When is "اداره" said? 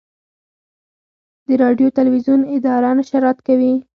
2.55-2.89